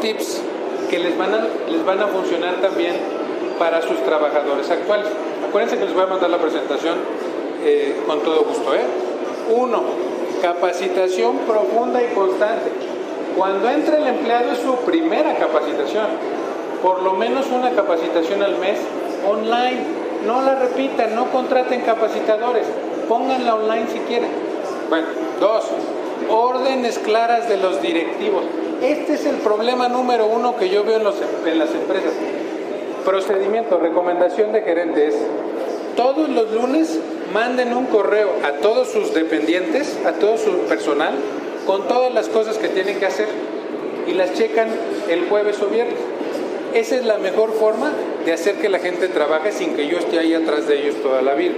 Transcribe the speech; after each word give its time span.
tips 0.00 0.42
que 0.88 0.98
les 0.98 1.16
van 1.16 1.34
a, 1.34 1.46
les 1.70 1.84
van 1.84 2.00
a 2.00 2.08
funcionar 2.08 2.56
también 2.60 2.94
para 3.58 3.82
sus 3.82 4.02
trabajadores 4.04 4.70
actuales. 4.70 5.06
Acuérdense 5.48 5.78
que 5.78 5.84
les 5.84 5.94
voy 5.94 6.04
a 6.04 6.06
mandar 6.06 6.30
la 6.30 6.38
presentación 6.38 6.96
eh, 7.64 8.00
con 8.06 8.20
todo 8.20 8.44
gusto. 8.44 8.74
¿eh? 8.74 8.80
Uno, 9.54 9.82
capacitación 10.42 11.38
profunda 11.38 12.02
y 12.02 12.14
constante. 12.14 12.70
Cuando 13.36 13.68
entra 13.68 13.98
el 13.98 14.06
empleado 14.06 14.52
es 14.52 14.58
su 14.58 14.74
primera 14.76 15.36
capacitación. 15.36 16.06
Por 16.82 17.02
lo 17.02 17.12
menos 17.12 17.46
una 17.50 17.70
capacitación 17.70 18.42
al 18.42 18.56
mes 18.58 18.78
online. 19.28 20.00
No 20.26 20.42
la 20.42 20.54
repitan, 20.56 21.14
no 21.14 21.30
contraten 21.30 21.82
capacitadores. 21.82 22.66
Pónganla 23.08 23.54
online 23.54 23.86
si 23.92 23.98
quieren. 24.00 24.30
Bueno, 24.88 25.06
dos, 25.38 25.64
órdenes 26.28 26.98
claras 26.98 27.48
de 27.48 27.56
los 27.56 27.80
directivos. 27.80 28.44
Este 28.82 29.12
es 29.12 29.26
el 29.26 29.36
problema 29.36 29.88
número 29.88 30.26
uno 30.26 30.56
que 30.56 30.70
yo 30.70 30.84
veo 30.84 30.96
en, 30.96 31.04
los, 31.04 31.16
en 31.44 31.58
las 31.58 31.70
empresas. 31.74 32.12
Procedimiento, 33.04 33.78
recomendación 33.78 34.52
de 34.52 34.62
gerentes. 34.62 35.14
Todos 35.96 36.30
los 36.30 36.50
lunes 36.52 36.98
manden 37.34 37.74
un 37.74 37.86
correo 37.86 38.30
a 38.42 38.52
todos 38.52 38.88
sus 38.88 39.12
dependientes, 39.12 39.98
a 40.06 40.12
todo 40.12 40.38
su 40.38 40.50
personal, 40.68 41.14
con 41.66 41.88
todas 41.88 42.14
las 42.14 42.28
cosas 42.28 42.56
que 42.56 42.68
tienen 42.68 42.98
que 42.98 43.06
hacer 43.06 43.28
y 44.06 44.14
las 44.14 44.32
checan 44.32 44.68
el 45.10 45.28
jueves 45.28 45.60
o 45.60 45.66
viernes. 45.66 45.98
Esa 46.72 46.96
es 46.96 47.04
la 47.04 47.18
mejor 47.18 47.52
forma 47.52 47.92
de 48.24 48.32
hacer 48.32 48.54
que 48.56 48.70
la 48.70 48.78
gente 48.78 49.08
trabaje 49.08 49.52
sin 49.52 49.74
que 49.74 49.88
yo 49.88 49.98
esté 49.98 50.18
ahí 50.18 50.32
atrás 50.32 50.66
de 50.66 50.80
ellos 50.80 50.96
toda 51.02 51.20
la 51.20 51.34
vida. 51.34 51.54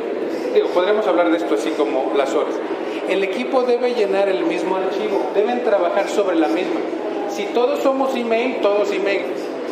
Digo, 0.55 0.69
podremos 0.69 1.07
hablar 1.07 1.31
de 1.31 1.37
esto 1.37 1.55
así 1.55 1.71
como 1.71 2.13
las 2.17 2.35
horas. 2.35 2.55
El 3.09 3.23
equipo 3.23 3.63
debe 3.63 3.95
llenar 3.95 4.29
el 4.29 4.45
mismo 4.45 4.77
archivo, 4.77 5.31
deben 5.35 5.63
trabajar 5.63 6.09
sobre 6.09 6.37
la 6.37 6.49
misma. 6.49 6.81
Si 7.35 7.45
todos 7.47 7.81
somos 7.81 8.15
email, 8.15 8.61
todos 8.61 8.93
email. 8.93 9.23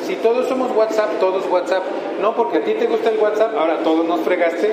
Si 0.07 0.17
todos 0.17 0.49
somos 0.49 0.75
WhatsApp, 0.75 1.21
todos 1.21 1.47
WhatsApp. 1.47 1.85
No 2.21 2.35
porque 2.35 2.59
a 2.59 2.65
ti 2.65 2.75
te 2.75 2.87
gusta 2.87 3.11
el 3.11 3.19
WhatsApp, 3.19 3.57
ahora 3.57 3.79
todos 3.83 4.07
nos 4.07 4.21
fregaste 4.21 4.71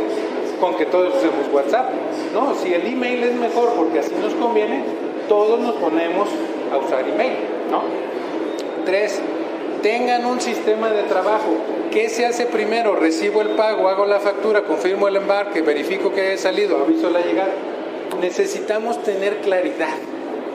con 0.60 0.76
que 0.76 0.86
todos 0.86 1.16
usemos 1.16 1.48
WhatsApp. 1.52 1.90
No, 2.34 2.56
si 2.56 2.74
el 2.74 2.86
email 2.88 3.24
es 3.24 3.36
mejor 3.36 3.74
porque 3.74 4.00
así 4.00 4.14
nos 4.22 4.34
conviene, 4.34 4.84
todos 5.28 5.60
nos 5.60 5.76
ponemos 5.76 6.30
a 6.72 6.78
usar 6.78 7.08
email, 7.08 7.34
¿no? 7.70 7.82
Tres, 8.86 9.22
tengan 9.82 10.26
un 10.26 10.42
sistema 10.42 10.90
de 10.92 11.04
trabajo. 11.04 11.56
¿Qué 11.92 12.10
se 12.10 12.26
hace 12.26 12.46
primero? 12.46 12.96
Recibo 12.96 13.42
el 13.42 13.50
pago, 13.50 13.90
hago 13.90 14.06
la 14.06 14.20
factura, 14.20 14.64
confirmo 14.64 15.08
el 15.08 15.18
embarque, 15.18 15.62
verifico 15.62 16.12
que 16.12 16.22
haya 16.22 16.38
salido, 16.38 16.78
aviso 16.78 17.10
la 17.10 17.22
llegada. 17.22 17.54
Necesitamos 18.20 19.02
tener 19.04 19.38
claridad, 19.38 19.96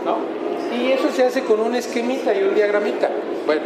¿no? 0.05 0.43
Y 0.77 0.93
eso 0.93 1.11
se 1.11 1.25
hace 1.25 1.43
con 1.43 1.61
un 1.61 1.75
esquemita 1.75 2.35
y 2.35 2.43
un 2.43 2.55
diagramita. 2.55 3.11
Bueno, 3.47 3.63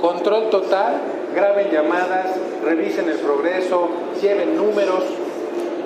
control 0.00 0.50
total, 0.50 1.00
graben 1.34 1.70
llamadas, 1.70 2.28
revisen 2.64 3.08
el 3.08 3.18
progreso, 3.18 3.88
lleven 4.20 4.56
números. 4.56 5.02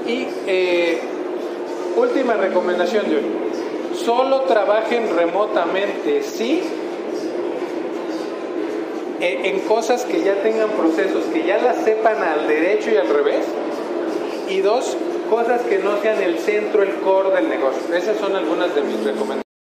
Y 0.06 0.26
eh, 0.46 1.00
última 1.96 2.34
recomendación 2.34 3.08
de 3.08 3.16
hoy, 3.16 3.24
solo 4.04 4.42
trabajen 4.42 5.16
remotamente, 5.16 6.22
¿sí? 6.22 6.62
Eh, 9.20 9.40
en 9.44 9.60
cosas 9.60 10.04
que 10.04 10.22
ya 10.22 10.34
tengan 10.42 10.70
procesos, 10.70 11.24
que 11.32 11.44
ya 11.44 11.58
las 11.58 11.78
sepan 11.78 12.22
al 12.22 12.46
derecho 12.46 12.90
y 12.90 12.96
al 12.96 13.08
revés. 13.08 13.44
Y 14.48 14.60
dos, 14.60 14.96
cosas 15.28 15.62
que 15.62 15.78
no 15.78 16.00
sean 16.00 16.22
el 16.22 16.38
centro, 16.38 16.82
el 16.82 16.94
core 17.00 17.34
del 17.34 17.48
negocio. 17.48 17.94
Esas 17.94 18.16
son 18.18 18.36
algunas 18.36 18.74
de 18.74 18.82
mis 18.82 18.96
recomendaciones. 19.04 19.47